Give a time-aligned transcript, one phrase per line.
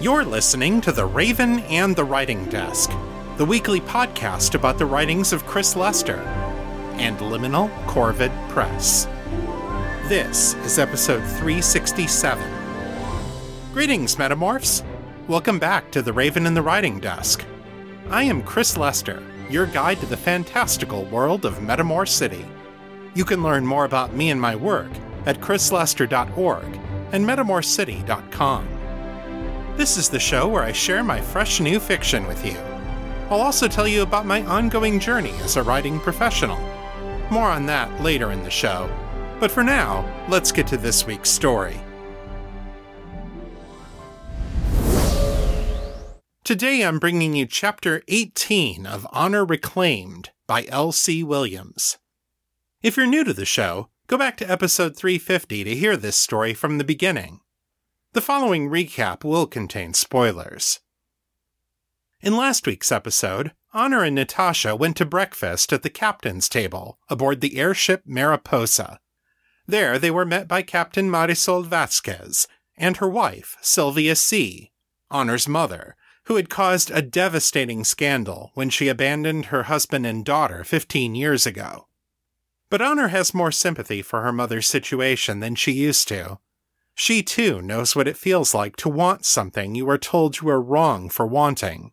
[0.00, 2.88] You're listening to The Raven and the Writing Desk,
[3.36, 6.20] the weekly podcast about the writings of Chris Lester
[6.98, 9.06] and Liminal Corvid Press.
[10.08, 12.48] This is episode 367.
[13.72, 14.84] Greetings, Metamorphs!
[15.26, 17.44] Welcome back to The Raven and the Writing Desk.
[18.08, 19.20] I am Chris Lester,
[19.50, 22.46] your guide to the fantastical world of Metamor City.
[23.14, 24.92] You can learn more about me and my work
[25.26, 26.78] at chrislester.org
[27.10, 28.77] and metamorcity.com.
[29.78, 32.58] This is the show where I share my fresh new fiction with you.
[33.30, 36.58] I'll also tell you about my ongoing journey as a writing professional.
[37.30, 38.90] More on that later in the show.
[39.38, 41.78] But for now, let's get to this week's story.
[46.42, 51.22] Today I'm bringing you Chapter 18 of Honor Reclaimed by L.C.
[51.22, 51.98] Williams.
[52.82, 56.52] If you're new to the show, go back to episode 350 to hear this story
[56.52, 57.42] from the beginning.
[58.14, 60.80] The following recap will contain spoilers.
[62.22, 67.42] In last week's episode, Honor and Natasha went to breakfast at the captain's table aboard
[67.42, 68.98] the airship Mariposa.
[69.66, 72.48] There they were met by Captain Marisol Vasquez
[72.78, 74.72] and her wife, Sylvia C.,
[75.10, 75.94] Honor's mother,
[76.24, 81.46] who had caused a devastating scandal when she abandoned her husband and daughter 15 years
[81.46, 81.88] ago.
[82.70, 86.38] But Honor has more sympathy for her mother's situation than she used to.
[87.00, 90.60] She too knows what it feels like to want something you are told you are
[90.60, 91.92] wrong for wanting,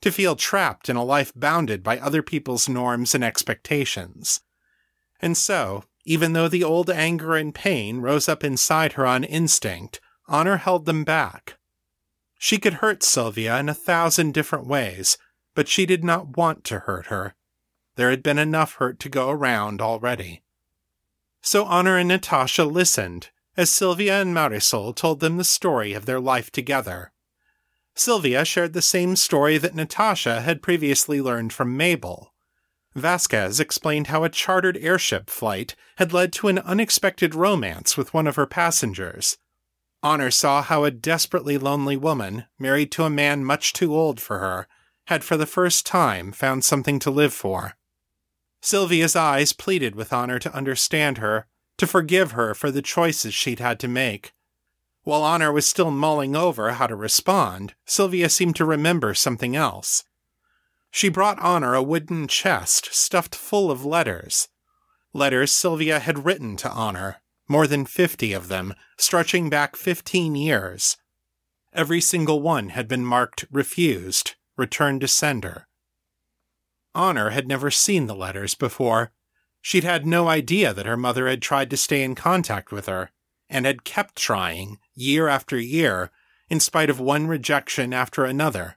[0.00, 4.42] to feel trapped in a life bounded by other people's norms and expectations.
[5.20, 10.00] And so, even though the old anger and pain rose up inside her on instinct,
[10.28, 11.58] Honor held them back.
[12.38, 15.18] She could hurt Sylvia in a thousand different ways,
[15.56, 17.34] but she did not want to hurt her.
[17.96, 20.44] There had been enough hurt to go around already.
[21.42, 26.20] So Honor and Natasha listened as Sylvia and Marisol told them the story of their
[26.20, 27.12] life together.
[27.94, 32.32] Sylvia shared the same story that Natasha had previously learned from Mabel.
[32.94, 38.26] Vasquez explained how a chartered airship flight had led to an unexpected romance with one
[38.26, 39.38] of her passengers,
[40.04, 44.38] Honor saw how a desperately lonely woman, married to a man much too old for
[44.38, 44.68] her,
[45.06, 47.72] had for the first time found something to live for.
[48.60, 51.46] Sylvia's eyes pleaded with Honor to understand her,
[51.78, 54.32] to forgive her for the choices she'd had to make.
[55.02, 60.04] While Honor was still mulling over how to respond, Sylvia seemed to remember something else.
[60.90, 64.48] She brought Honor a wooden chest stuffed full of letters.
[65.12, 70.96] Letters Sylvia had written to Honor, more than 50 of them, stretching back 15 years.
[71.72, 75.66] Every single one had been marked refused, returned to sender.
[76.94, 79.12] Honor had never seen the letters before.
[79.66, 83.12] She'd had no idea that her mother had tried to stay in contact with her,
[83.48, 86.10] and had kept trying, year after year,
[86.50, 88.76] in spite of one rejection after another.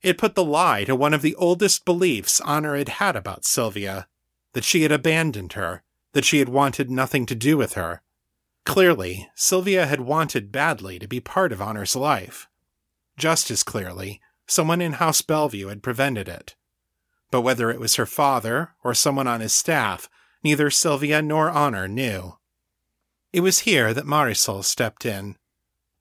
[0.00, 4.08] It put the lie to one of the oldest beliefs Honor had had about Sylvia
[4.54, 5.82] that she had abandoned her,
[6.14, 8.00] that she had wanted nothing to do with her.
[8.64, 12.48] Clearly, Sylvia had wanted badly to be part of Honor's life.
[13.18, 16.54] Just as clearly, someone in House Bellevue had prevented it.
[17.36, 20.08] But whether it was her father or someone on his staff,
[20.42, 22.38] neither Sylvia nor Honor knew.
[23.30, 25.36] It was here that Marisol stepped in.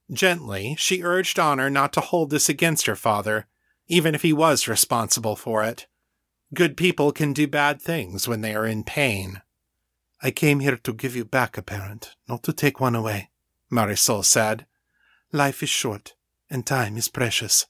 [0.09, 3.47] Gently, she urged Honor not to hold this against her father,
[3.87, 5.87] even if he was responsible for it.
[6.53, 9.41] Good people can do bad things when they are in pain.
[10.23, 13.29] I came here to give you back a parent, not to take one away,
[13.69, 14.65] Marisol said.
[15.33, 16.13] Life is short,
[16.49, 17.65] and time is precious.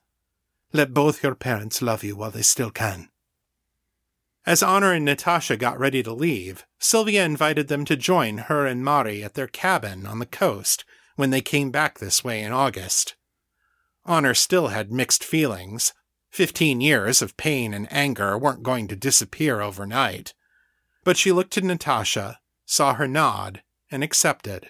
[0.71, 3.09] Let both your parents love you while they still can.
[4.45, 8.83] As Honor and Natasha got ready to leave, Sylvia invited them to join her and
[8.83, 13.15] Mari at their cabin on the coast when they came back this way in August.
[14.05, 15.93] Honor still had mixed feelings.
[16.29, 20.35] Fifteen years of pain and anger weren't going to disappear overnight.
[21.03, 24.69] But she looked at Natasha, saw her nod, and accepted.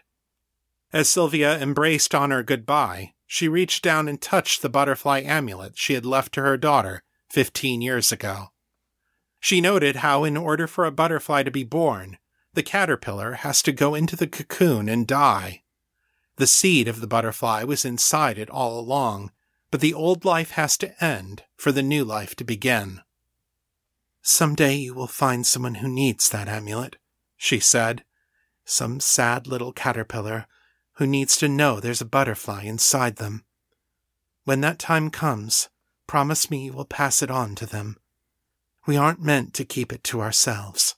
[0.94, 6.06] As Sylvia embraced Honor goodbye, she reached down and touched the butterfly amulet she had
[6.06, 8.51] left to her daughter fifteen years ago.
[9.45, 12.18] She noted how, in order for a butterfly to be born,
[12.56, 15.62] the caterpillar has to go into the cocoon and die.
[16.38, 19.31] The seed of the butterfly was inside it all along,
[19.69, 23.01] but the old life has to end for the new life to begin.
[24.24, 26.95] Someday you will find someone who needs that amulet,
[27.38, 28.03] she said.
[28.63, 30.47] Some sad little caterpillar
[30.94, 33.45] who needs to know there's a butterfly inside them.
[34.44, 35.69] When that time comes,
[36.07, 37.97] promise me you will pass it on to them.
[38.88, 40.96] We aren't meant to keep it to ourselves.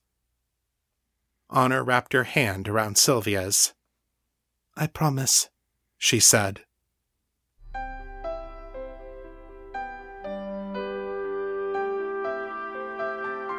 [1.50, 3.74] Honor wrapped her hand around Sylvia's.
[4.76, 5.50] I promise,
[5.98, 6.62] she said.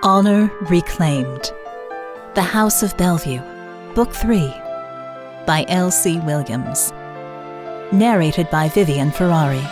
[0.02, 1.52] Honor Reclaimed
[2.34, 3.40] The House of Bellevue,
[3.94, 4.48] Book 3
[5.46, 6.20] by L.C.
[6.20, 6.92] Williams.
[7.90, 9.66] Narrated by Vivian Ferrari.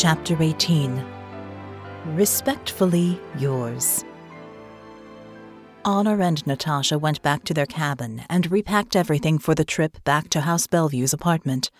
[0.00, 1.04] Chapter 18
[2.14, 4.04] Respectfully Yours.
[5.84, 10.28] Honor and Natasha went back to their cabin and repacked everything for the trip back
[10.28, 11.72] to House Bellevue's apartment.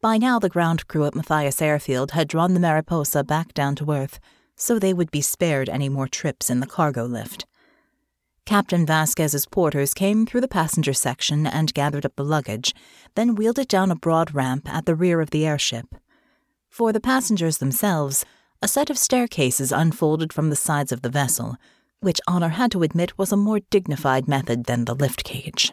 [0.00, 3.92] By now, the ground crew at Matthias Airfield had drawn the Mariposa back down to
[3.92, 4.18] Earth,
[4.56, 7.46] so they would be spared any more trips in the cargo lift.
[8.44, 12.74] Captain Vasquez's porters came through the passenger section and gathered up the luggage,
[13.14, 15.94] then wheeled it down a broad ramp at the rear of the airship.
[16.70, 18.24] For the passengers themselves,
[18.62, 21.56] a set of staircases unfolded from the sides of the vessel,
[22.00, 25.72] which Honor had to admit was a more dignified method than the lift cage.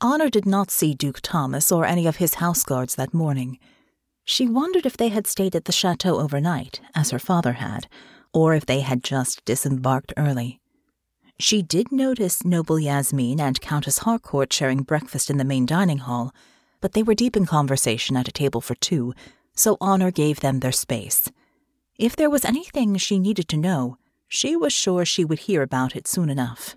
[0.00, 3.58] Honor did not see Duke Thomas or any of his house guards that morning.
[4.24, 7.86] She wondered if they had stayed at the chateau overnight, as her father had,
[8.32, 10.60] or if they had just disembarked early.
[11.38, 16.34] She did notice Noble Yasmin and Countess Harcourt sharing breakfast in the main dining hall,
[16.80, 19.14] but they were deep in conversation at a table for two,
[19.54, 21.30] so Honor gave them their space.
[21.98, 25.94] If there was anything she needed to know, she was sure she would hear about
[25.94, 26.76] it soon enough.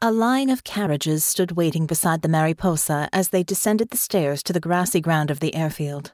[0.00, 4.52] A line of carriages stood waiting beside the Mariposa as they descended the stairs to
[4.52, 6.12] the grassy ground of the airfield.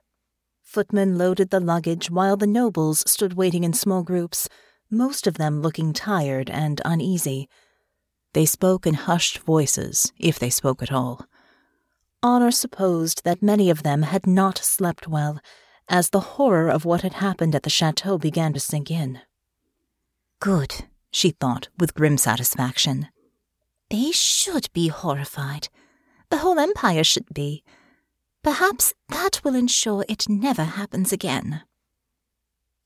[0.63, 4.49] Footmen loaded the luggage while the nobles stood waiting in small groups,
[4.91, 7.49] most of them looking tired and uneasy.
[8.33, 11.27] They spoke in hushed voices, if they spoke at all.
[12.23, 15.41] Honor supposed that many of them had not slept well,
[15.89, 19.21] as the horror of what had happened at the chateau began to sink in.
[20.39, 23.09] Good, she thought with grim satisfaction.
[23.91, 25.69] They should be horrified.
[26.31, 27.65] The whole empire should be.
[28.43, 31.63] Perhaps that will ensure it never happens again.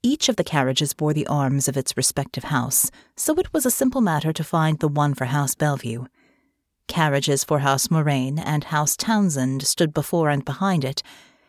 [0.02, 3.70] Each of the carriages bore the arms of its respective house, so it was a
[3.70, 6.06] simple matter to find the one for House Bellevue.
[6.88, 11.02] Carriages for House Moraine and House Townsend stood before and behind it,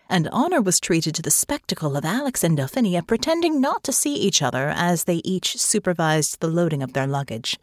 [0.09, 4.15] and Honor was treated to the spectacle of Alex and Delphinia pretending not to see
[4.15, 7.57] each other as they each supervised the loading of their luggage.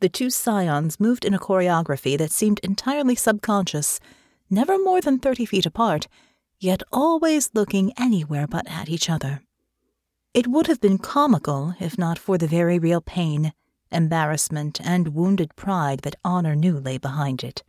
[0.00, 4.00] The two scions moved in a choreography that seemed entirely subconscious,
[4.48, 6.08] never more than thirty feet apart,
[6.58, 9.42] yet always looking anywhere but at each other.
[10.32, 13.52] It would have been comical if not for the very real pain,
[13.92, 17.62] embarrassment, and wounded pride that Honor knew lay behind it.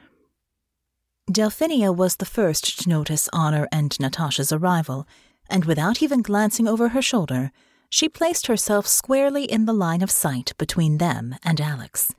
[1.30, 5.08] Delphinia was the first to notice Honor and Natasha's arrival,
[5.50, 7.52] and without even glancing over her shoulder,
[7.90, 12.14] she placed herself squarely in the line of sight between them and Alex.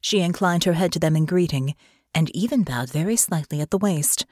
[0.00, 1.74] She inclined her head to them in greeting,
[2.14, 4.26] and even bowed very slightly at the waist.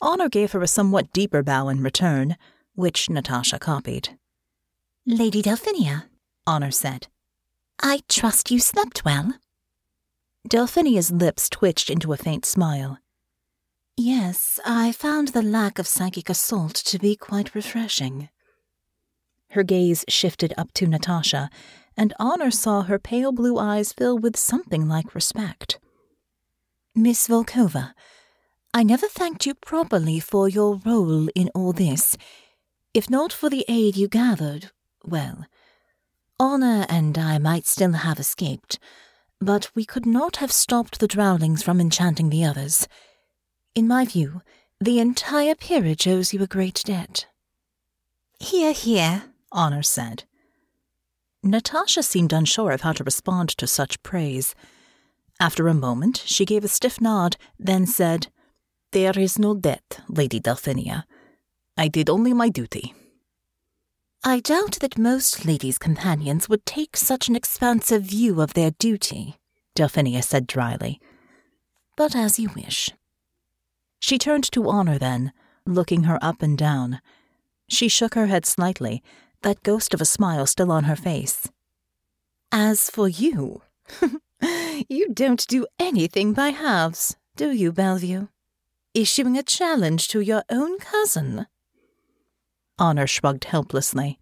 [0.00, 2.36] Honor gave her a somewhat deeper bow in return,
[2.74, 4.10] which Natasha copied.
[5.06, 6.04] Lady Delphinia,
[6.46, 7.08] Honor said,
[7.80, 9.34] I trust you slept well.
[10.48, 12.98] Delphinia's lips twitched into a faint smile.
[13.96, 18.28] Yes, I found the lack of psychic assault to be quite refreshing.
[19.50, 21.50] Her gaze shifted up to Natasha,
[21.96, 25.78] and Honor saw her pale blue eyes fill with something like respect.
[26.94, 27.94] Miss Volkova,
[28.72, 32.16] I never thanked you properly for your role in all this.
[32.94, 34.70] If not for the aid you gathered,
[35.04, 35.44] well,
[36.40, 38.78] Honor and I might still have escaped,
[39.40, 42.86] but we could not have stopped the Drowlings from enchanting the others.
[43.74, 44.42] In my view,
[44.80, 47.26] the entire peerage owes you a great debt.
[48.38, 50.24] Hear, hear, Honor said.
[51.42, 54.54] Natasha seemed unsure of how to respond to such praise.
[55.40, 58.28] After a moment, she gave a stiff nod, then said,
[58.92, 61.04] There is no debt, Lady Delphinia.
[61.76, 62.94] I did only my duty.
[64.24, 69.36] I doubt that most ladies' companions would take such an expansive view of their duty,
[69.76, 71.00] Delphinia said dryly.
[71.96, 72.90] But as you wish.
[74.00, 75.32] She turned to Honor then,
[75.66, 77.00] looking her up and down.
[77.68, 79.02] She shook her head slightly,
[79.42, 81.48] that ghost of a smile still on her face.
[82.50, 83.62] As for you,
[84.88, 88.28] you don't do anything by halves, Do you, Bellevue?
[88.94, 91.46] Issuing a challenge to your own cousin?
[92.78, 94.18] Honor shrugged helplessly.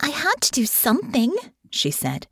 [0.00, 1.34] I had to do something,
[1.70, 2.26] she said.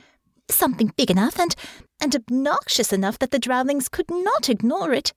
[0.49, 1.55] Something big enough and,
[2.01, 5.13] and obnoxious enough that the Drowlings could not ignore it.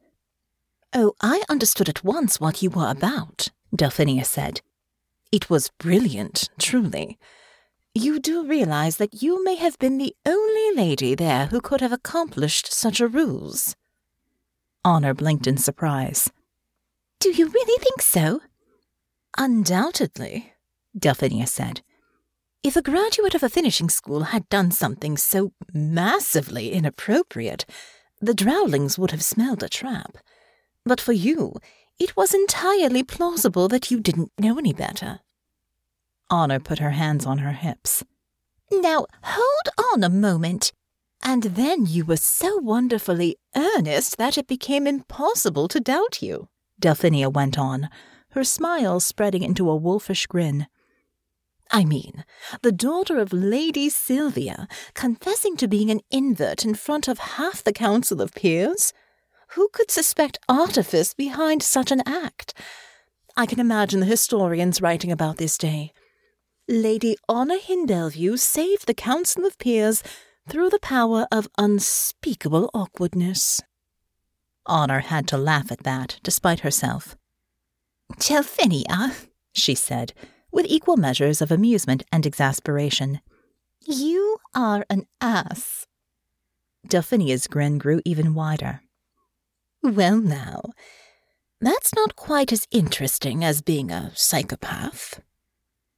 [0.94, 4.62] Oh, I understood at once what you were about, Delphinia said.
[5.32, 7.20] It was brilliant, truly.
[7.94, 11.92] You do realize that you may have been the only lady there who could have
[11.92, 13.76] accomplished such a ruse.
[14.84, 16.32] Honor blinked in surprise.
[17.20, 18.42] Do you really think so?
[19.38, 20.54] Undoubtedly,
[20.98, 21.82] Delphinia said.
[22.62, 27.66] If a graduate of a finishing school had done something so massively inappropriate,
[28.20, 30.18] the Drowlings would have smelled a trap.
[30.86, 31.54] But for you,
[32.00, 35.22] it was entirely plausible that you didn't know any better.
[36.30, 38.04] Honor put her hands on her hips.
[38.72, 40.74] Now, hold on a moment.
[41.22, 46.48] And then you were so wonderfully earnest that it became impossible to doubt you,
[46.82, 47.90] Delphinia went on,
[48.32, 50.68] her smile spreading into a wolfish grin.
[51.72, 52.26] I mean,
[52.64, 57.74] the daughter of Lady Sylvia confessing to being an invert in front of half the
[57.74, 58.92] Council of Peers?
[59.54, 62.54] Who could suspect artifice behind such an act?
[63.38, 65.94] I can imagine the historians writing about this day.
[66.68, 70.04] Lady Honor Hindelview saved the Council of Peers
[70.48, 73.62] through the power of unspeakable awkwardness.
[74.66, 77.16] Honor had to laugh at that, despite herself.
[78.18, 79.10] Delphinia, uh,
[79.54, 80.14] she said,
[80.52, 83.22] with equal measures of amusement and exasperation.
[83.86, 85.86] You are an ass.
[86.88, 88.82] Delphinia's grin grew even wider.
[89.84, 90.62] Well, now,
[91.62, 95.22] that's not quite as interesting as being a psychopath.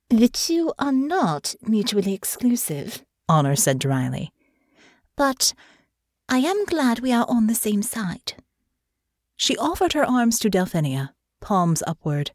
[0.10, 4.34] The two are not mutually exclusive, Honor said dryly.
[5.16, 5.54] But
[6.28, 8.34] I am glad we are on the same side.
[9.38, 11.12] She offered her arms to Delphinia,
[11.42, 12.32] palms upward.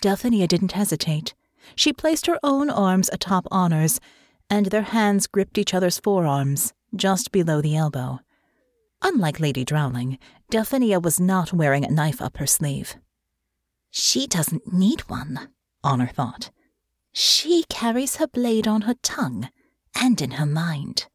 [0.00, 1.34] Delphinia didn't hesitate.
[1.74, 4.00] She placed her own arms atop Honor's,
[4.48, 8.20] and their hands gripped each other's forearms, just below the elbow.
[9.02, 10.18] Unlike Lady Drowling,
[10.50, 12.96] Delphinia was not wearing a knife up her sleeve.
[13.90, 15.48] She doesn't need one,
[15.82, 16.50] Honor thought.
[17.12, 19.48] She carries her blade on her tongue
[19.94, 21.06] and in her mind.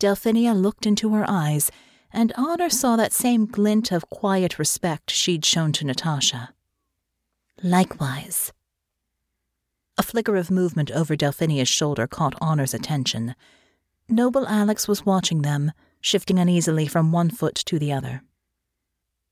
[0.00, 1.70] Delphinia looked into her eyes,
[2.14, 6.54] and Honor saw that same glint of quiet respect she'd shown to Natasha.
[7.62, 8.52] Likewise.
[9.98, 13.34] A flicker of movement over Delphinia's shoulder caught Honor's attention.
[14.08, 18.22] Noble Alex was watching them, shifting uneasily from one foot to the other.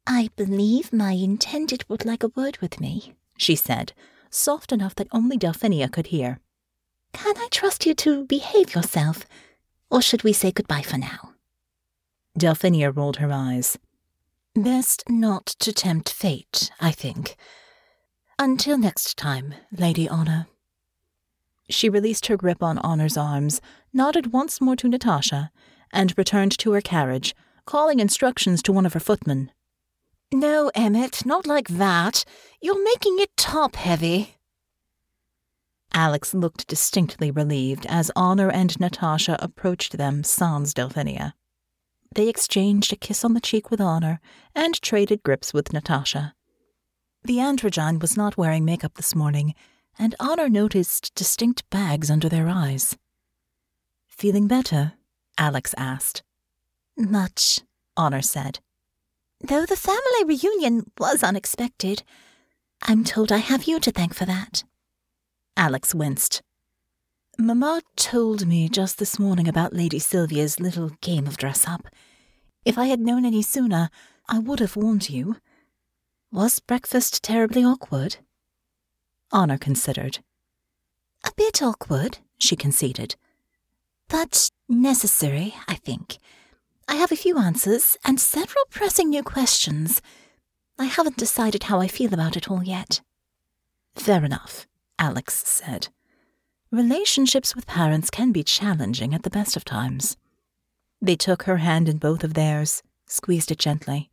[0.07, 3.93] I believe my intended would like a word with me, she said,
[4.31, 6.41] soft enough that only Delphinia could hear.
[7.13, 9.25] Can I trust you to behave yourself,
[9.91, 11.32] or should we say goodbye for now?
[12.39, 13.79] Delphinia rolled her eyes.
[14.55, 17.37] Best not to tempt fate, I think.
[18.39, 20.47] Until next time, Lady Honor.
[21.71, 23.61] She released her grip on Honor's arms,
[23.93, 25.51] nodded once more to Natasha,
[25.93, 27.35] and returned to her carriage,
[27.67, 29.51] calling instructions to one of her footmen.
[30.33, 32.25] No, Emmett, not like that.
[32.61, 34.37] You're making it top heavy.
[35.95, 41.35] Alex looked distinctly relieved as Honor and Natasha approached them sans Delphinia.
[42.15, 44.21] They exchanged a kiss on the cheek with Honor
[44.55, 46.35] and traded grips with Natasha.
[47.25, 49.55] The androgyne was not wearing makeup this morning,
[49.99, 52.99] and Honor noticed distinct bags under their eyes.
[54.09, 54.95] Feeling better?
[55.39, 56.23] Alex asked.
[56.97, 57.61] Much,
[57.97, 58.59] Honor said.
[59.41, 62.03] Though the family reunion was unexpected,
[62.83, 64.65] I'm told I have you to thank for that.
[65.57, 66.43] Alex winced.
[67.39, 71.87] Mamma told me just this morning about Lady Sylvia's little game of dress up.
[72.65, 73.89] If I had known any sooner,
[74.29, 75.37] I would have warned you.
[76.31, 78.17] Was breakfast terribly awkward?
[79.33, 80.19] Honor considered.
[81.25, 83.17] A bit awkward, she conceded.
[84.09, 86.19] But necessary, I think.
[86.87, 90.03] I have a few answers and several pressing new questions.
[90.79, 93.01] I haven't decided how I feel about it all yet.
[93.95, 94.67] Fair enough.
[94.99, 95.89] Alex said.
[96.73, 100.17] Relationships with parents can be challenging at the best of times.
[101.03, 104.11] They took her hand in both of theirs, squeezed it gently.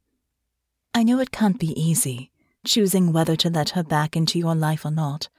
[0.94, 2.32] I know it can't be easy,
[2.66, 5.30] choosing whether to let her back into your life or not.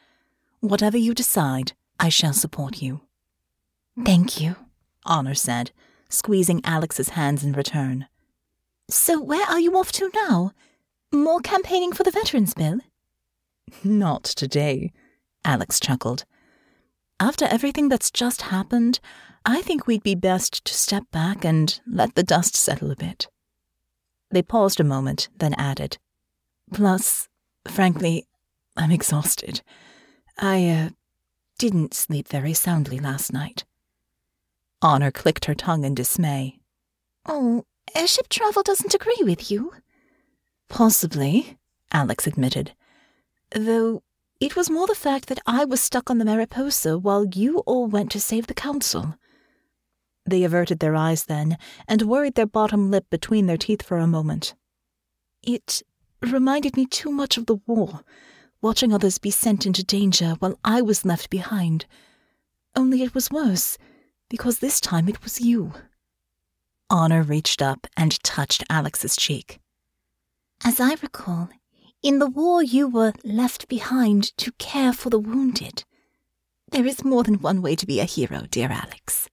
[0.60, 3.02] Whatever you decide, I shall support you.
[4.02, 4.56] Thank you,
[5.04, 5.72] Honor said,
[6.08, 8.06] squeezing Alex's hands in return.
[8.88, 10.52] So where are you off to now?
[11.12, 12.80] More campaigning for the Veterans Bill?
[13.84, 14.90] Not today,
[15.44, 16.24] Alex chuckled.
[17.20, 18.98] After everything that's just happened,
[19.44, 23.28] I think we'd be best to step back and let the dust settle a bit.
[24.30, 25.98] They paused a moment, then added,
[26.72, 27.28] Plus,
[27.68, 28.26] frankly,
[28.76, 29.60] I'm exhausted.
[30.38, 30.88] I, uh,
[31.58, 33.64] didn't sleep very soundly last night.
[34.80, 36.58] Honor clicked her tongue in dismay.
[37.26, 39.74] Oh, airship travel doesn't agree with you?
[40.70, 41.58] Possibly,
[41.92, 42.72] Alex admitted.
[43.54, 44.02] Though
[44.40, 47.86] it was more the fact that I was stuck on the Mariposa while you all
[47.86, 49.16] went to save the Council.
[50.24, 54.06] They averted their eyes then and worried their bottom lip between their teeth for a
[54.06, 54.54] moment.
[55.42, 55.82] It
[56.22, 58.00] reminded me too much of the war,
[58.62, 61.86] watching others be sent into danger while I was left behind.
[62.74, 63.76] Only it was worse,
[64.28, 65.72] because this time it was you.
[66.88, 69.60] Honor reached up and touched Alex's cheek.
[70.64, 71.48] As I recall,
[72.02, 75.84] in the war, you were left behind to care for the wounded.
[76.70, 79.28] There is more than one way to be a hero, dear Alex.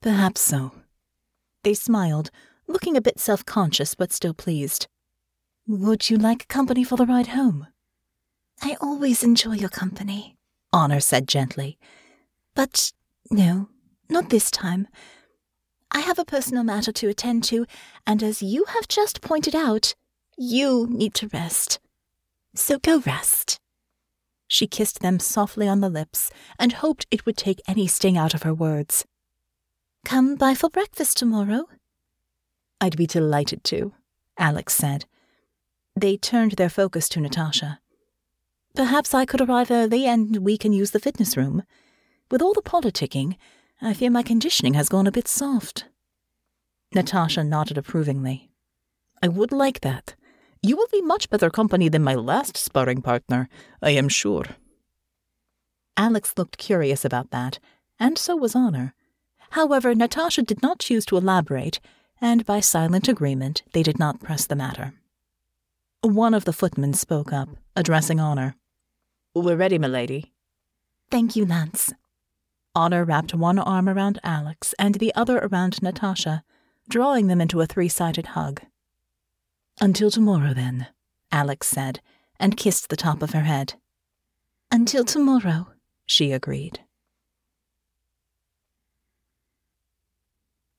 [0.00, 0.72] Perhaps so.
[1.62, 2.30] They smiled,
[2.66, 4.86] looking a bit self conscious but still pleased.
[5.66, 7.66] Would you like company for the ride home?
[8.62, 10.36] I always enjoy your company,
[10.72, 11.78] Honor said gently.
[12.54, 12.92] But
[13.30, 13.68] no,
[14.08, 14.86] not this time.
[15.90, 17.66] I have a personal matter to attend to,
[18.06, 19.94] and as you have just pointed out,
[20.36, 21.78] you need to rest.
[22.54, 23.58] So go rest.
[24.46, 28.34] She kissed them softly on the lips and hoped it would take any sting out
[28.34, 29.04] of her words.
[30.04, 31.66] Come by for breakfast tomorrow.
[32.80, 33.94] I'd be delighted to,
[34.38, 35.06] Alex said.
[35.96, 37.80] They turned their focus to Natasha.
[38.74, 41.62] Perhaps I could arrive early and we can use the fitness room.
[42.30, 43.36] With all the politicking,
[43.80, 45.86] I fear my conditioning has gone a bit soft.
[46.92, 48.50] Natasha nodded approvingly.
[49.22, 50.14] I would like that.
[50.64, 53.50] You will be much better company than my last sparring partner,
[53.82, 54.46] I am sure.
[55.94, 57.58] Alex looked curious about that,
[58.00, 58.94] and so was Honor.
[59.50, 61.80] However, Natasha did not choose to elaborate,
[62.18, 64.94] and by silent agreement they did not press the matter.
[66.00, 68.56] One of the footmen spoke up, addressing Honor.
[69.34, 70.32] We're ready, milady.
[71.10, 71.92] Thank you, Lance.
[72.74, 76.42] Honor wrapped one arm around Alex and the other around Natasha,
[76.88, 78.62] drawing them into a three sided hug.
[79.80, 80.86] Until tomorrow, then,
[81.32, 82.00] Alex said,
[82.38, 83.74] and kissed the top of her head.
[84.70, 85.68] Until tomorrow,
[86.06, 86.80] she agreed.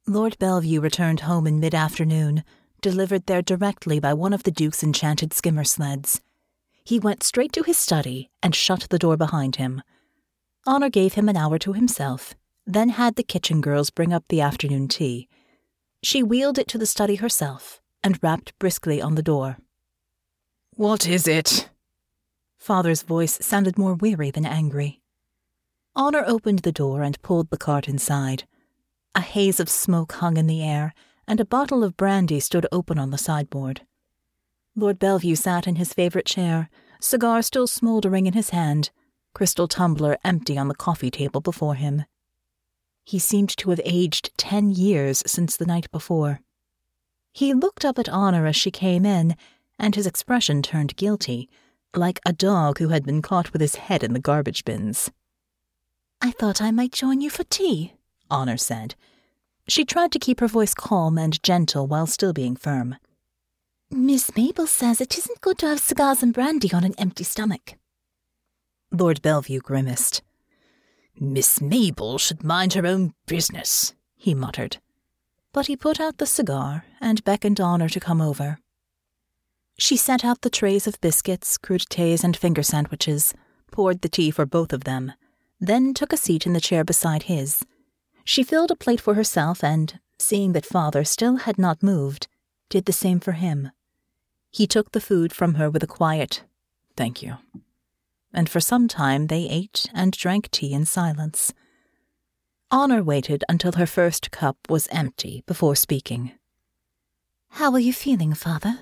[0.07, 2.43] Lord Bellevue returned home in mid afternoon,
[2.81, 6.21] delivered there directly by one of the Duke's enchanted skimmer sleds.
[6.83, 9.81] He went straight to his study and shut the door behind him.
[10.67, 14.41] Honor gave him an hour to himself, then had the kitchen girls bring up the
[14.41, 15.27] afternoon tea.
[16.03, 19.57] She wheeled it to the study herself and rapped briskly on the door.
[20.75, 21.69] What is it?
[22.59, 25.01] Father's voice sounded more weary than angry.
[25.95, 28.43] Honor opened the door and pulled the cart inside.
[29.15, 30.93] A haze of smoke hung in the air,
[31.27, 33.81] and a bottle of brandy stood open on the sideboard.
[34.75, 38.91] Lord Bellevue sat in his favourite chair, cigar still smouldering in his hand,
[39.33, 42.05] crystal tumbler empty on the coffee table before him.
[43.03, 46.41] He seemed to have aged ten years since the night before.
[47.35, 49.35] He looked up at Honor as she came in,
[49.77, 51.49] and his expression turned guilty,
[51.93, 55.11] like a dog who had been caught with his head in the garbage bins.
[56.21, 57.91] I thought I might join you for tea,
[58.31, 58.95] Honor said.
[59.67, 62.95] She tried to keep her voice calm and gentle while still being firm.
[63.91, 67.73] Miss Mabel says it isn't good to have cigars and brandy on an empty stomach.
[68.93, 70.21] Lord Bellevue grimaced.
[71.19, 74.77] Miss Mabel should mind her own business, he muttered
[75.55, 78.59] but he put out the cigar and beckoned Honor to come over.
[79.79, 83.33] She set out the trays of biscuits, crudités, and finger sandwiches,
[83.71, 85.13] poured the tea for both of them,
[85.61, 87.63] then took a seat in the chair beside his.
[88.25, 92.27] She filled a plate for herself and, seeing that father still had not moved,
[92.69, 93.71] did the same for him.
[94.51, 96.43] He took the food from her with a quiet,
[96.97, 97.37] thank you.
[98.33, 101.53] And for some time they ate and drank tea in silence.
[102.71, 106.31] Honor waited until her first cup was empty before speaking.
[107.49, 108.79] How are you feeling, father?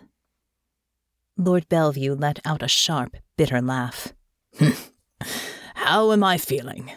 [1.38, 4.14] Lord Bellevue let out a sharp, bitter laugh.
[5.76, 6.92] how am I feeling?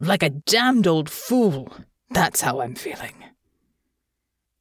[0.00, 1.72] Like a damned old fool.
[2.10, 3.24] That's how I'm feeling.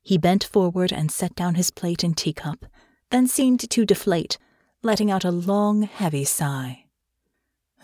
[0.02, 2.66] He bent forward and set down his plate and teacup,
[3.10, 4.38] then seemed to deflate,
[4.84, 6.86] letting out a long, heavy sigh.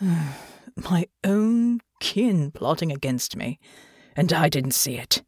[0.00, 3.58] My own kin plotting against me,
[4.16, 5.22] and I didn't see it.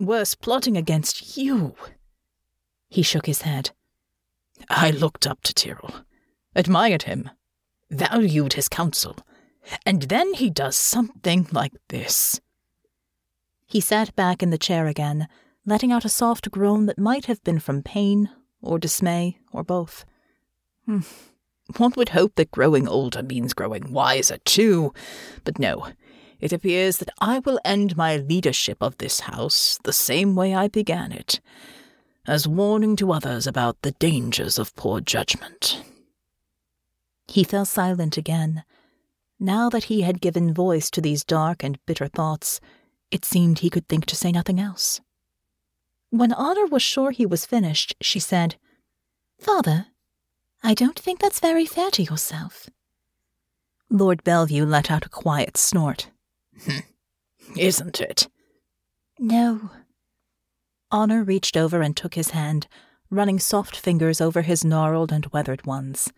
[0.00, 1.74] Worse, plotting against you.
[2.88, 3.70] He shook his head.
[4.68, 6.04] I looked up to Tyrrell,
[6.54, 7.30] admired him,
[7.90, 9.16] valued his counsel,
[9.84, 12.40] and then he does something like this.
[13.66, 15.28] He sat back in the chair again,
[15.64, 18.30] letting out a soft groan that might have been from pain
[18.62, 20.04] or dismay, or both.
[20.86, 21.00] Hmm.
[21.76, 24.92] One would hope that growing older means growing wiser, too.
[25.44, 25.88] But no,
[26.40, 30.68] it appears that I will end my leadership of this house the same way I
[30.68, 31.40] began it,
[32.26, 35.82] as warning to others about the dangers of poor judgment.
[37.26, 38.64] He fell silent again.
[39.38, 42.60] Now that he had given voice to these dark and bitter thoughts,
[43.10, 45.00] it seemed he could think to say nothing else.
[46.10, 48.56] When Honor was sure he was finished, she said,
[49.38, 49.88] Father,
[50.62, 52.68] I don't think that's very fair to yourself.
[53.90, 56.10] Lord Bellevue let out a quiet snort.
[57.56, 58.28] Isn't it?
[59.18, 59.70] No.
[60.90, 62.66] Honor reached over and took his hand,
[63.10, 66.12] running soft fingers over his gnarled and weathered ones.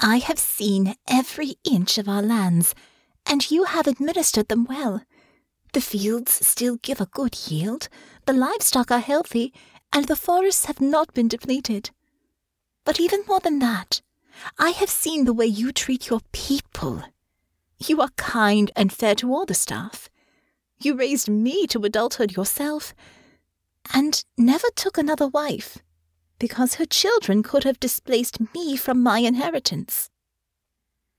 [0.00, 2.74] I have seen every inch of our lands,
[3.26, 5.02] and you have administered them well.
[5.72, 7.88] The fields still give a good yield,
[8.26, 9.52] the livestock are healthy,
[9.92, 11.90] and the forests have not been depleted.
[12.84, 14.02] But even more than that,
[14.58, 17.02] I have seen the way you treat your people.
[17.78, 20.08] You are kind and fair to all the staff.
[20.78, 22.94] You raised me to adulthood yourself,
[23.92, 25.78] and never took another wife,
[26.38, 30.10] because her children could have displaced me from my inheritance.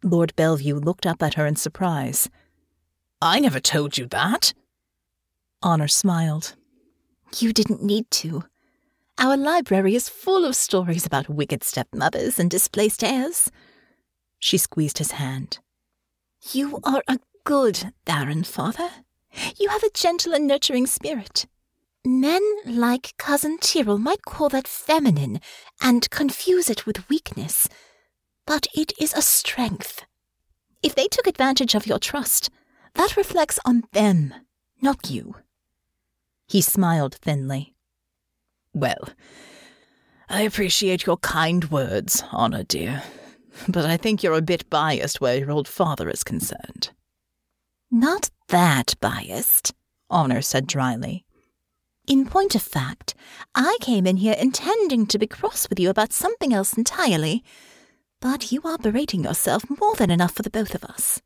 [0.03, 2.29] Lord Bellevue looked up at her in surprise.
[3.21, 4.53] I never told you that.
[5.61, 6.55] Honor smiled.
[7.37, 8.43] You didn't need to.
[9.17, 13.49] Our library is full of stories about wicked stepmothers and displaced heirs.
[14.39, 15.59] She squeezed his hand.
[16.51, 18.89] You are a good Baron father.
[19.57, 21.47] You have a gentle and nurturing spirit.
[22.05, 25.39] Men like Cousin Tyrrell might call that feminine
[25.81, 27.67] and confuse it with weakness,
[28.45, 30.05] but it is a strength.
[30.83, 32.51] If they took advantage of your trust,
[32.93, 34.33] that reflects on them,
[34.81, 35.37] not you.
[36.47, 37.73] He smiled thinly.
[38.71, 39.09] Well,
[40.29, 43.01] I appreciate your kind words, Honor dear,
[43.67, 46.91] but I think you're a bit biased where your old father is concerned.
[47.91, 49.73] Not that biased,
[50.09, 51.25] Honor said dryly.
[52.07, 53.15] In point of fact,
[53.55, 57.43] I came in here intending to be cross with you about something else entirely,
[58.19, 61.21] but you are berating yourself more than enough for the both of us.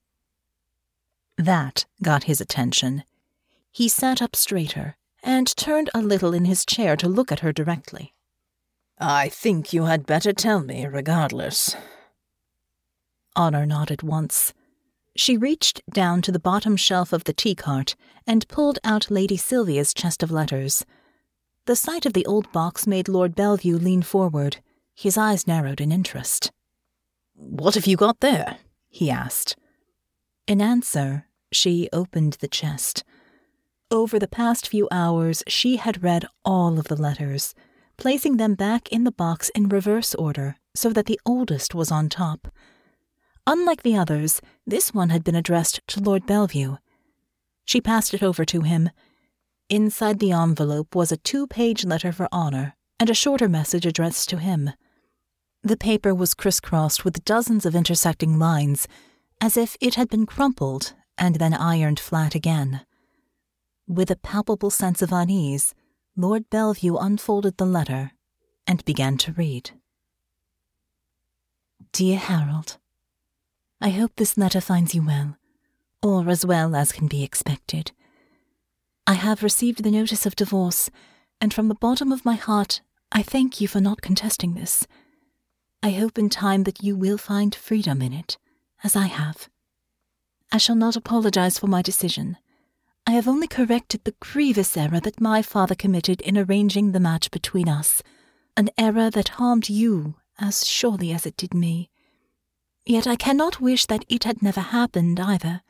[1.38, 3.04] That got his attention.
[3.72, 7.52] He sat up straighter and turned a little in his chair to look at her
[7.52, 8.14] directly.
[8.98, 11.76] I think you had better tell me, regardless.
[13.40, 14.54] Honor nodded once.
[15.16, 17.96] She reached down to the bottom shelf of the tea cart
[18.28, 20.86] and pulled out Lady Sylvia's chest of letters.
[21.66, 24.58] The sight of the old box made Lord Bellevue lean forward.
[24.94, 26.52] His eyes narrowed in interest.
[27.34, 28.58] What have you got there?
[28.90, 29.56] he asked.
[30.46, 33.06] In answer, she opened the chest.
[33.90, 37.56] Over the past few hours, she had read all of the letters,
[37.96, 42.10] placing them back in the box in reverse order so that the oldest was on
[42.10, 42.50] top.
[43.48, 46.78] Unlike the others, this one had been addressed to Lord Bellevue.
[47.66, 48.90] She passed it over to him.
[49.70, 54.30] Inside the envelope was a two page letter for Honor and a shorter message addressed
[54.30, 54.72] to him.
[55.64, 58.88] The paper was crisscrossed with dozens of intersecting lines,
[59.42, 62.82] as if it had been crumpled and then ironed flat again.
[63.88, 65.74] With a palpable sense of unease,
[66.16, 68.12] Lord Bellevue unfolded the letter
[68.66, 69.72] and began to read.
[71.92, 72.78] Dear Harold,
[73.82, 75.38] I hope this letter finds you well,
[76.04, 77.92] or as well as can be expected.
[79.08, 80.90] I have received the notice of divorce,
[81.40, 84.86] and from the bottom of my heart, I thank you for not contesting this.
[85.82, 88.38] I hope in time that you will find freedom in it,
[88.84, 89.50] as I have.
[90.52, 92.38] I shall not apologize for my decision.
[93.08, 97.32] I have only corrected the grievous error that my father committed in arranging the match
[97.32, 98.04] between us,
[98.58, 101.90] an error that harmed you as surely as it did me.
[102.90, 105.62] Yet I cannot wish that it had never happened either,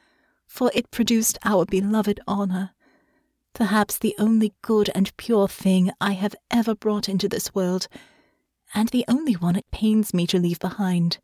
[0.48, 2.72] for it produced our beloved honor,
[3.54, 7.90] perhaps the only good and pure thing I have ever brought into this world,
[8.74, 11.18] and the only one it pains me to leave behind.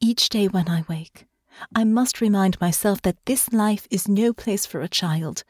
[0.00, 1.28] Each day when I wake,
[1.72, 5.44] I must remind myself that this life is no place for a child,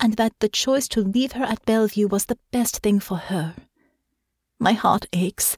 [0.00, 3.54] and that the choice to leave her at Bellevue was the best thing for her.
[4.58, 5.56] My heart aches,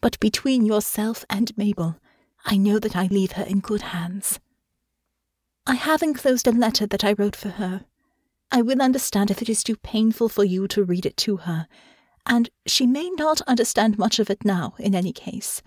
[0.00, 2.00] but between yourself and Mabel,
[2.44, 4.40] I know that I leave her in good hands.
[5.66, 7.84] I have enclosed a letter that I wrote for her.
[8.50, 11.68] I will understand if it is too painful for you to read it to her,
[12.26, 15.62] and she may not understand much of it now, in any case.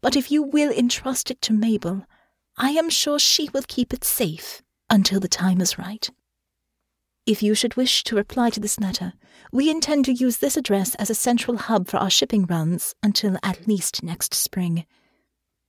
[0.00, 2.06] But if you will entrust it to Mabel,
[2.56, 6.08] I am sure she will keep it safe until the time is right.
[7.24, 9.14] If you should wish to reply to this letter,
[9.52, 13.38] we intend to use this address as a central hub for our shipping runs until
[13.42, 14.84] at least next spring.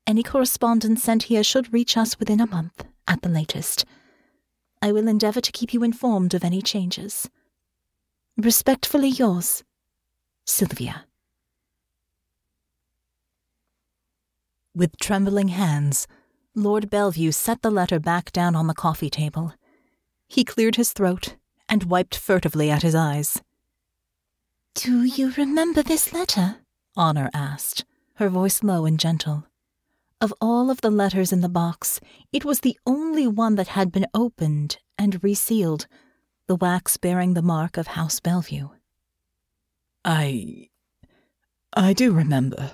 [0.06, 3.86] Any correspondence sent here should reach us within a month, at the latest.
[4.82, 7.30] I will endeavor to keep you informed of any changes.
[8.36, 9.64] Respectfully yours,
[10.46, 11.06] Sylvia.
[14.76, 16.08] With trembling hands,
[16.56, 19.54] Lord Bellevue set the letter back down on the coffee table.
[20.28, 21.36] He cleared his throat
[21.70, 23.42] and wiped furtively at his eyes.
[24.76, 26.58] Do you remember this letter?
[26.98, 27.86] Honor asked,
[28.16, 29.46] her voice low and gentle.
[30.24, 32.00] Of all of the letters in the box,
[32.32, 35.86] it was the only one that had been opened and resealed,
[36.48, 38.70] the wax bearing the mark of House Bellevue.
[40.06, 40.70] I.
[41.74, 42.72] I do remember,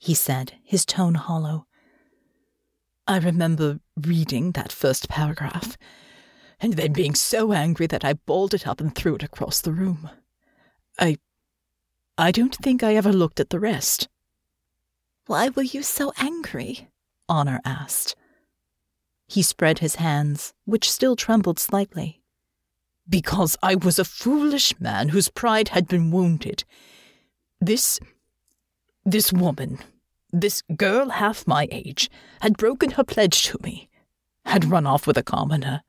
[0.00, 1.66] he said, his tone hollow.
[3.06, 5.76] I remember reading that first paragraph,
[6.60, 9.72] and then being so angry that I balled it up and threw it across the
[9.72, 10.08] room.
[10.98, 11.18] I.
[12.16, 14.08] I don't think I ever looked at the rest.
[15.26, 16.88] Why were you so angry?
[17.28, 18.14] Honor asked.
[19.26, 22.22] He spread his hands, which still trembled slightly.
[23.08, 26.64] Because I was a foolish man whose pride had been wounded.
[27.60, 27.98] This.
[29.04, 29.78] this woman,
[30.32, 32.08] this girl half my age,
[32.40, 33.88] had broken her pledge to me,
[34.44, 35.82] had run off with a commoner,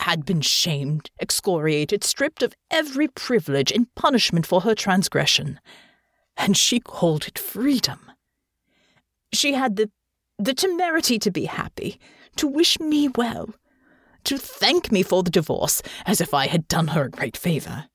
[0.00, 5.60] had been shamed, excoriated, stripped of every privilege in punishment for her transgression,
[6.36, 8.10] and she called it freedom.
[9.34, 9.90] She had the
[10.38, 12.00] the temerity to be happy,
[12.36, 13.54] to wish me well,
[14.24, 17.86] to thank me for the divorce as if I had done her a great favor.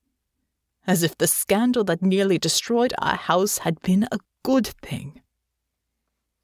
[0.86, 5.20] As if the scandal that nearly destroyed our house had been a good thing.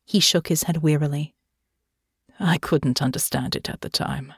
[0.05, 1.35] He shook his head wearily.
[2.39, 4.35] I couldn't understand it at the time.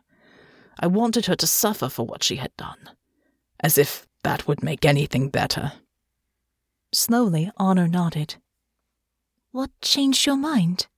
[0.79, 2.90] I wanted her to suffer for what she had done,
[3.61, 5.73] as if that would make anything better.
[6.92, 8.37] Slowly, Honor nodded.
[9.50, 10.88] What changed your mind?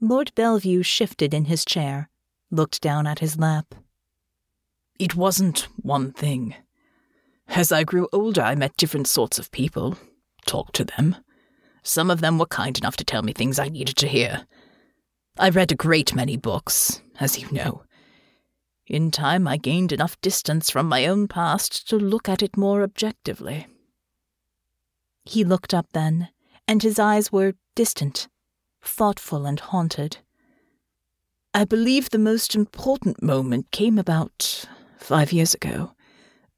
[0.00, 2.10] Lord Bellevue shifted in his chair,
[2.50, 3.74] looked down at his lap.
[4.98, 6.54] It wasn't one thing.
[7.46, 9.96] As I grew older, I met different sorts of people,
[10.46, 11.16] talked to them.
[11.84, 14.46] Some of them were kind enough to tell me things I needed to hear.
[15.38, 17.84] I read a great many books, as you know.
[18.86, 22.82] In time, I gained enough distance from my own past to look at it more
[22.82, 23.66] objectively.
[25.24, 26.30] He looked up then,
[26.68, 28.28] and his eyes were distant,
[28.82, 30.18] thoughtful and haunted.
[31.54, 34.66] I believe the most important moment came about
[34.98, 35.92] five years ago,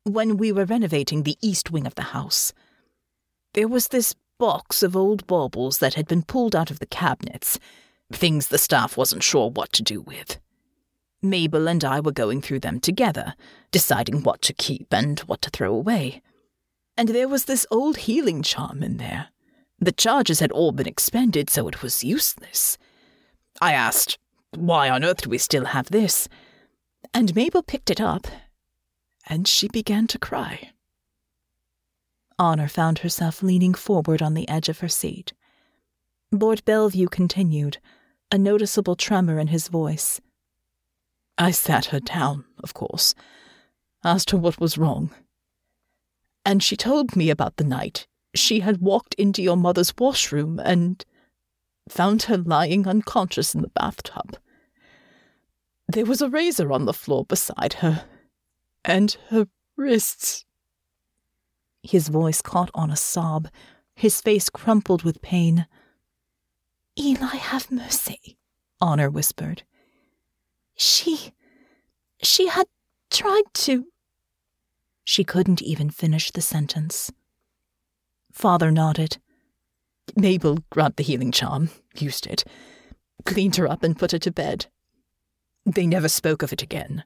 [0.02, 2.52] when we were renovating the east wing of the house.
[3.54, 7.58] There was this box of old baubles that had been pulled out of the cabinets,
[8.12, 10.40] things the staff wasn't sure what to do with.
[11.22, 13.34] Mabel and I were going through them together,
[13.70, 16.22] deciding what to keep and what to throw away.
[16.96, 19.28] And there was this old healing charm in there.
[19.80, 22.76] The charges had all been expended, so it was useless.
[23.62, 24.18] I asked,
[24.54, 26.28] Why on earth do we still have this?
[27.14, 28.26] And Mabel picked it up,
[29.26, 30.72] and she began to cry.
[32.38, 35.32] Honor found herself leaning forward on the edge of her seat.
[36.30, 37.78] Lord Bellevue continued,
[38.30, 40.20] a noticeable tremor in his voice.
[41.38, 43.14] I sat her down, of course,
[44.04, 45.10] asked her what was wrong.
[46.44, 51.04] And she told me about the night she had walked into your mother's washroom and
[51.88, 54.36] found her lying unconscious in the bathtub.
[55.88, 58.04] There was a razor on the floor beside her,
[58.84, 60.44] and her wrists.
[61.82, 63.48] His voice caught on a sob,
[63.96, 65.66] his face crumpled with pain.
[66.98, 68.38] Eli, have mercy,
[68.80, 69.62] Honor whispered.
[70.76, 71.32] She.
[72.22, 72.66] she had
[73.10, 73.86] tried to.
[75.04, 77.10] She couldn't even finish the sentence.
[78.32, 79.18] Father nodded.
[80.16, 82.44] Mabel grabbed the healing charm, used it,
[83.24, 84.66] cleaned her up, and put her to bed.
[85.66, 87.04] They never spoke of it again.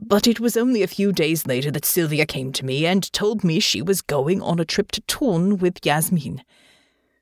[0.00, 3.44] But it was only a few days later that Sylvia came to me and told
[3.44, 6.42] me she was going on a trip to Thorn with Yasmin.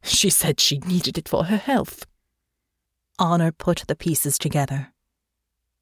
[0.02, 2.06] She said she needed it for her health.
[3.18, 4.92] Honor put the pieces together.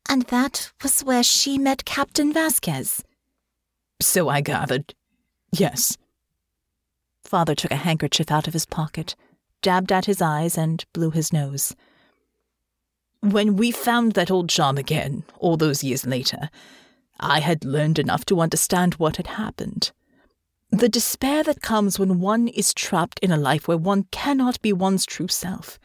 [0.08, 3.04] And that was where she met Captain Vasquez.
[4.02, 4.94] So I gathered.
[5.52, 5.96] Yes.
[7.30, 9.14] Father took a handkerchief out of his pocket,
[9.62, 11.76] dabbed at his eyes, and blew his nose.
[13.20, 16.50] When we found that old charm again, all those years later,
[17.20, 19.92] I had learned enough to understand what had happened.
[20.70, 24.72] The despair that comes when one is trapped in a life where one cannot be
[24.72, 25.78] one's true self.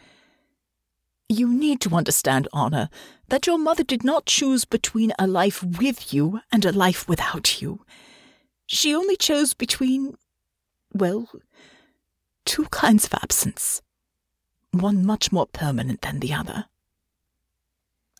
[1.29, 2.89] You need to understand, Anna,
[3.27, 7.61] that your mother did not choose between a life with you and a life without
[7.61, 7.85] you.
[8.65, 10.15] She only chose between,
[10.95, 11.29] well,
[12.45, 13.81] two kinds of absence,
[14.71, 16.65] one much more permanent than the other.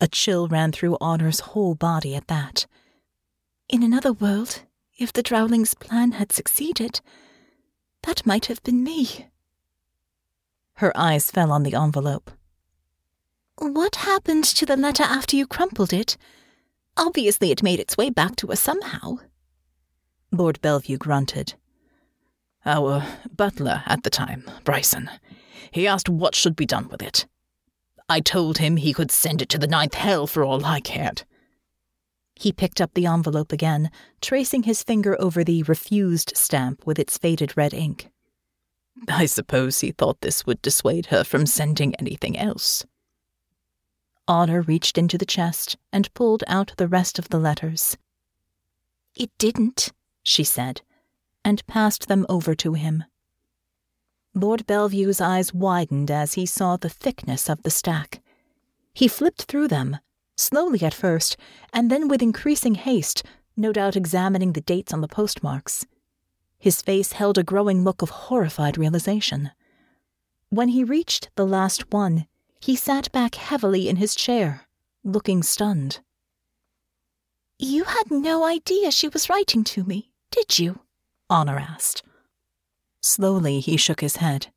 [0.00, 2.66] A chill ran through Honor's whole body at that.
[3.68, 4.62] In another world,
[4.98, 7.00] if the Drowling's plan had succeeded,
[8.02, 9.26] that might have been me.
[10.74, 12.30] Her eyes fell on the envelope.
[13.58, 16.18] What happened to the letter after you crumpled it?
[16.98, 19.16] Obviously, it made its way back to us somehow.
[20.30, 21.54] Lord Bellevue grunted.
[22.66, 25.08] Our butler at the time, Bryson,
[25.70, 27.26] he asked what should be done with it.
[28.08, 31.22] I told him he could send it to the ninth hell for all I cared.
[32.34, 37.16] He picked up the envelope again, tracing his finger over the refused stamp with its
[37.16, 38.10] faded red ink.
[39.08, 42.84] I suppose he thought this would dissuade her from sending anything else.
[44.28, 47.96] Honor reached into the chest and pulled out the rest of the letters.
[49.14, 49.92] It didn't,
[50.24, 50.82] she said,
[51.46, 53.04] and passed them over to him.
[54.34, 58.20] Lord Bellvue's eyes widened as he saw the thickness of the stack.
[58.92, 59.98] He flipped through them,
[60.36, 61.36] slowly at first,
[61.72, 63.22] and then with increasing haste,
[63.56, 65.86] no doubt examining the dates on the postmarks.
[66.58, 69.52] His face held a growing look of horrified realization.
[70.50, 72.26] When he reached the last one,
[72.58, 74.62] he sat back heavily in his chair,
[75.04, 76.00] looking stunned.
[77.56, 80.80] You had no idea she was writing to me, did you?
[81.28, 82.02] Honor asked.
[83.00, 84.48] Slowly he shook his head.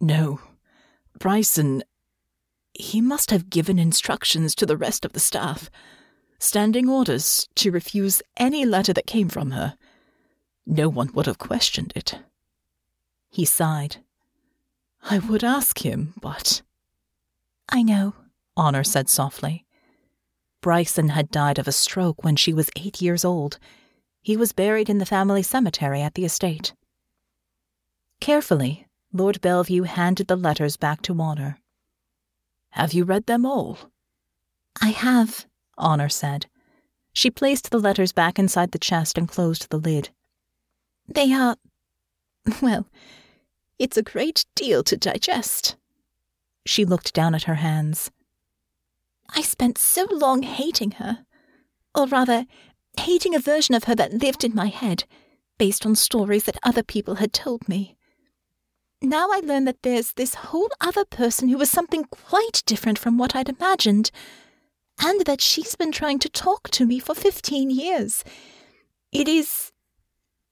[0.00, 0.40] No.
[1.18, 1.82] Bryson
[2.80, 5.70] he must have given instructions to the rest of the staff,
[6.38, 9.76] standing orders to refuse any letter that came from her.
[10.66, 12.18] No one would have questioned it.
[13.28, 13.98] He sighed.
[15.02, 16.62] I would ask him, but.
[17.68, 18.14] I know,
[18.56, 19.66] Honor said softly.
[20.60, 23.58] Bryson had died of a stroke when she was eight years old.
[24.22, 26.74] He was buried in the family cemetery at the estate.
[28.20, 31.58] Carefully, Lord Bellvue handed the letters back to Honor.
[32.70, 33.78] Have you read them all?
[34.80, 36.46] I have, Honor said.
[37.12, 40.10] She placed the letters back inside the chest and closed the lid.
[41.08, 41.56] They are.
[42.62, 42.86] Well,
[43.78, 45.76] it's a great deal to digest.
[46.66, 48.10] She looked down at her hands.
[49.34, 51.24] I spent so long hating her.
[51.94, 52.46] Or rather,
[53.00, 55.04] hating a version of her that lived in my head,
[55.58, 57.96] based on stories that other people had told me.
[59.02, 63.16] Now I learn that there's this whole other person who was something quite different from
[63.16, 64.10] what I'd imagined,
[65.02, 68.22] and that she's been trying to talk to me for 15 years.
[69.10, 69.72] It is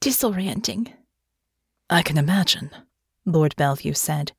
[0.01, 0.93] disorienting.
[1.91, 2.71] I can imagine,
[3.27, 4.33] Lord Bellvue said.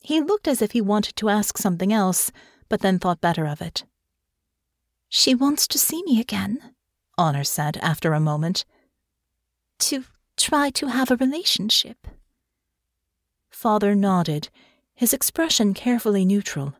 [0.00, 2.32] He looked as if he wanted to ask something else,
[2.68, 3.84] but then thought better of it.
[5.08, 6.74] She wants to see me again,
[7.18, 8.64] Honor said after a moment.
[9.80, 10.04] To
[10.36, 12.06] try to have a relationship.
[13.50, 14.48] Father nodded,
[14.94, 16.74] his expression carefully neutral.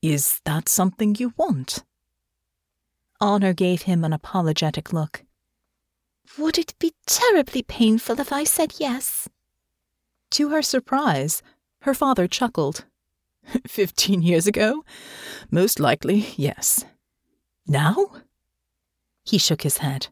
[0.00, 1.84] Is that something you want?
[3.20, 5.24] Honor gave him an apologetic look.
[6.38, 9.28] Would it be terribly painful if I said yes?
[10.32, 11.42] To her surprise,
[11.82, 12.84] her father chuckled.
[13.66, 14.84] Fifteen years ago?
[15.50, 16.84] Most likely, yes.
[17.66, 18.22] Now?
[19.28, 20.08] He shook his head.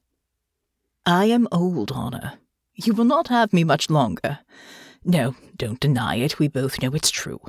[1.07, 2.35] I am old, Honor.
[2.75, 4.41] You will not have me much longer.
[5.05, 6.39] No, don't deny it.
[6.39, 7.41] We both know it's true.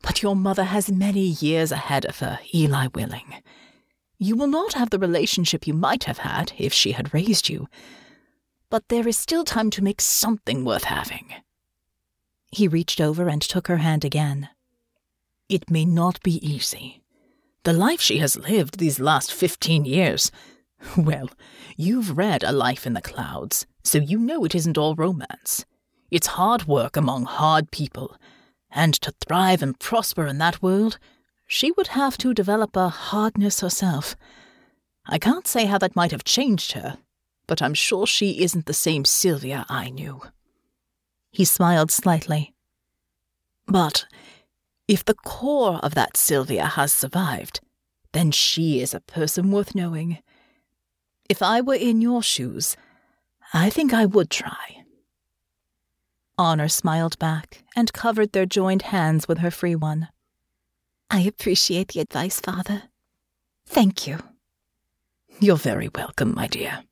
[0.00, 3.42] But your mother has many years ahead of her, Eli willing.
[4.18, 7.68] You will not have the relationship you might have had if she had raised you.
[8.70, 11.30] But there is still time to make something worth having.
[12.50, 14.48] He reached over and took her hand again.
[15.50, 17.02] It may not be easy.
[17.64, 20.30] The life she has lived these last fifteen years.
[20.96, 21.30] Well,
[21.76, 25.64] you've read A Life in the Clouds, so you know it isn't all romance.
[26.10, 28.16] It's hard work among hard people,
[28.70, 30.98] and to thrive and prosper in that world,
[31.46, 34.16] she would have to develop a hardness herself.
[35.06, 36.98] I can't say how that might have changed her,
[37.46, 40.20] but I'm sure she isn't the same Sylvia I knew.
[41.30, 42.54] He smiled slightly.
[43.66, 44.06] But
[44.88, 47.60] if the core of that Sylvia has survived,
[48.12, 50.18] then she is a person worth knowing.
[51.28, 52.76] If I were in your shoes,
[53.52, 54.84] I think I would try.
[56.38, 60.08] Honor smiled back and covered their joined hands with her free one.
[61.10, 62.84] I appreciate the advice, Father.
[63.66, 64.18] Thank you.
[65.40, 66.84] You're very welcome, my dear.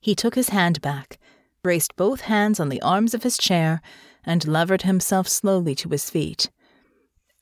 [0.00, 1.18] He took his hand back,
[1.62, 3.80] braced both hands on the arms of his chair,
[4.24, 6.50] and levered himself slowly to his feet.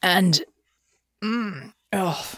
[0.03, 0.43] And.
[1.22, 2.32] Mm, oh,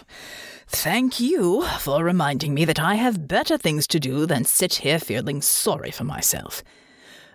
[0.75, 4.99] thank you for reminding me that I have better things to do than sit here
[4.99, 6.63] feeling sorry for myself.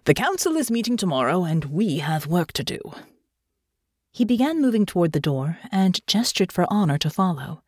[0.04, 2.78] The council is meeting tomorrow, and we have work to do.
[4.12, 7.62] He began moving toward the door and gestured for Honor to follow.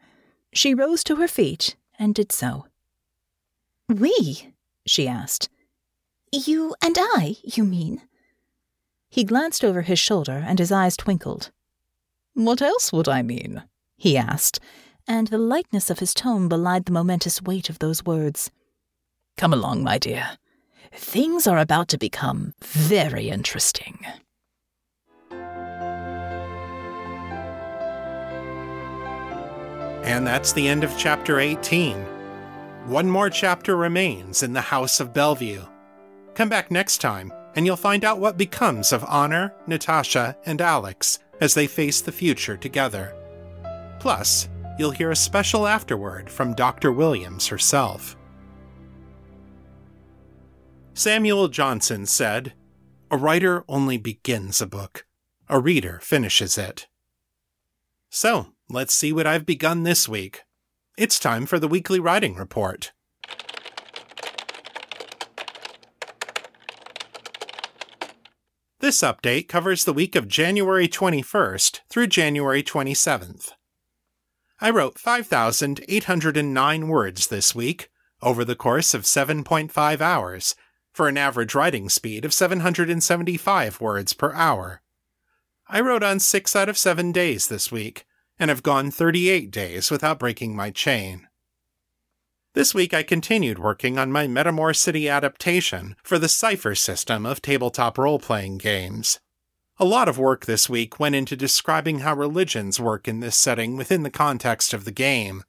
[0.53, 2.67] She rose to her feet and did so.
[3.89, 4.53] We?
[4.87, 5.49] she asked.
[6.33, 8.03] You and I, you mean?
[9.09, 11.51] He glanced over his shoulder and his eyes twinkled.
[12.35, 13.63] What else would I mean?
[13.97, 14.59] he asked,
[15.13, 18.51] and the lightness of his tone belied the momentous weight of those words.
[19.37, 20.39] Come along, my dear.
[20.95, 24.07] Things are about to become very interesting.
[30.03, 31.99] And that's the end of chapter 18.
[32.87, 35.63] One more chapter remains in the House of Bellvue.
[36.35, 41.19] Come back next time, and you'll find out what becomes of Honor, Natasha, and Alex
[41.43, 43.15] as they face the future together.
[44.01, 44.49] Plus,
[44.83, 46.91] you'll hear a special afterword from Dr.
[46.91, 48.17] Williams herself.
[50.93, 52.55] Samuel Johnson said,
[53.09, 55.07] A writer only begins a book,
[55.49, 56.89] a reader finishes it.
[58.11, 60.43] So, let's see what I've begun this week.
[60.99, 62.91] It's time for the weekly writing report.
[68.81, 73.53] This update covers the week of January 21st through January 27th.
[74.63, 77.91] I wrote 5,809 words this week,
[78.23, 80.55] over the course of 7.5 hours,
[80.93, 84.81] for an average writing speed of 775 words per hour.
[85.69, 88.07] I wrote on 6 out of 7 days this week,
[88.39, 91.27] and have gone 38 days without breaking my chain.
[92.55, 97.43] This week I continued working on my Metamor City adaptation for the Cypher system of
[97.43, 99.19] tabletop role playing games.
[99.83, 103.77] A lot of work this week went into describing how religions work in this setting
[103.77, 105.43] within the context of the game.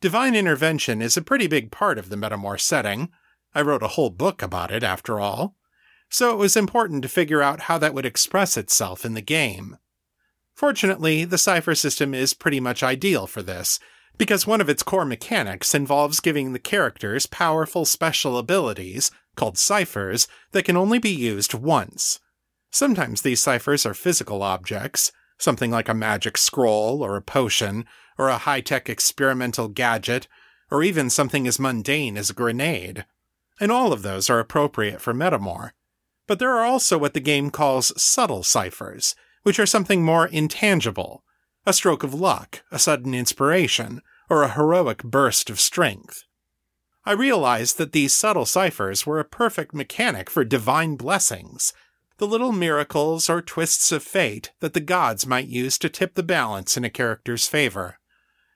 [0.00, 3.10] Divine intervention is a pretty big part of the Metamor setting.
[3.54, 5.54] I wrote a whole book about it, after all.
[6.08, 9.76] So it was important to figure out how that would express itself in the game.
[10.52, 13.78] Fortunately, the Cypher system is pretty much ideal for this,
[14.18, 20.26] because one of its core mechanics involves giving the characters powerful special abilities, called ciphers,
[20.50, 22.18] that can only be used once.
[22.70, 27.84] Sometimes these ciphers are physical objects, something like a magic scroll, or a potion,
[28.16, 30.28] or a high tech experimental gadget,
[30.70, 33.04] or even something as mundane as a grenade.
[33.60, 35.70] And all of those are appropriate for Metamor.
[36.26, 41.24] But there are also what the game calls subtle ciphers, which are something more intangible
[41.66, 44.00] a stroke of luck, a sudden inspiration,
[44.30, 46.24] or a heroic burst of strength.
[47.04, 51.72] I realized that these subtle ciphers were a perfect mechanic for divine blessings,
[52.20, 56.22] the little miracles or twists of fate that the gods might use to tip the
[56.22, 57.98] balance in a character's favor.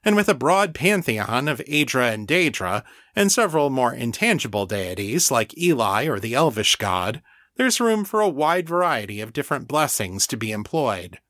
[0.05, 2.85] And with a broad pantheon of Adra and Daedra,
[3.17, 7.23] and several more intangible deities like Eli or the Elvish god,
[7.57, 11.21] there's room for a wide variety of different blessings to be employed.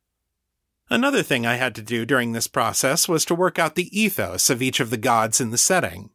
[0.91, 4.51] Another thing I had to do during this process was to work out the ethos
[4.51, 6.11] of each of the gods in the setting.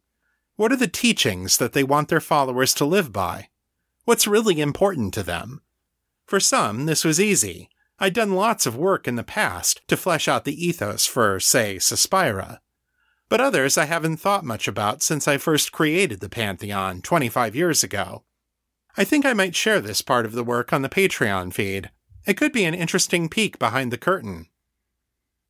[0.56, 3.48] What are the teachings that they want their followers to live by?
[4.04, 5.62] What's really important to them?
[6.30, 7.70] For some, this was easy.
[7.98, 11.78] I'd done lots of work in the past to flesh out the ethos for, say,
[11.78, 12.60] Suspira.
[13.28, 17.82] But others I haven't thought much about since I first created the Pantheon 25 years
[17.82, 18.22] ago.
[18.96, 21.90] I think I might share this part of the work on the Patreon feed.
[22.24, 24.46] It could be an interesting peek behind the curtain.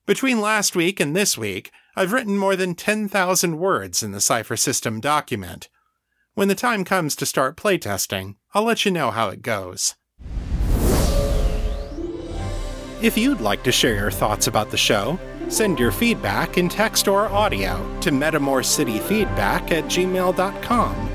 [0.07, 4.57] Between last week and this week, I've written more than 10,000 words in the Cypher
[4.57, 5.69] System document.
[6.33, 9.97] When the time comes to start playtesting, I'll let you know how it goes.
[13.03, 17.09] If you'd like to share your thoughts about the show, send your feedback in text
[17.09, 21.11] or audio to metamorcityfeedback at gmail.com.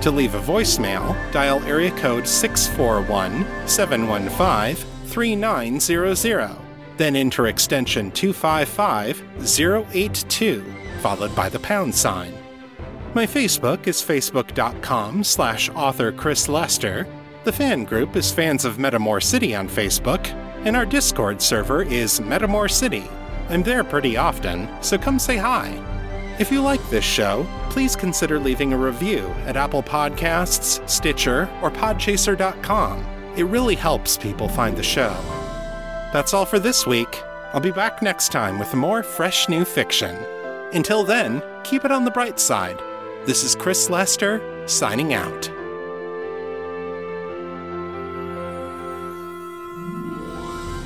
[0.00, 4.76] To leave a voicemail, dial area code 641 715
[5.08, 6.66] 3900
[6.96, 12.34] then enter extension 255082, followed by the pound sign.
[13.14, 17.06] My Facebook is facebook.com slash author Chris Lester.
[17.44, 20.26] The fan group is Fans of Metamor City on Facebook,
[20.66, 23.08] and our Discord server is Metamor City.
[23.48, 25.80] I'm there pretty often, so come say hi.
[26.40, 31.70] If you like this show, please consider leaving a review at Apple Podcasts, Stitcher, or
[31.70, 33.06] Podchaser.com.
[33.36, 35.14] It really helps people find the show.
[36.12, 37.22] That's all for this week.
[37.52, 40.16] I'll be back next time with more fresh new fiction.
[40.74, 42.82] Until then, keep it on the bright side.
[43.24, 45.55] This is Chris Lester, signing out.